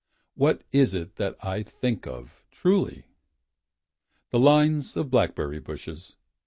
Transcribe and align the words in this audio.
What 0.33 0.63
is 0.71 0.95
it 0.95 1.17
that 1.17 1.35
I 1.43 1.61
think 1.61 2.07
of, 2.07 2.43
truly? 2.49 3.03
The 4.31 4.39
lines 4.39 4.97
of 4.97 5.11
blackberry 5.11 5.59
bushes. 5.59 6.15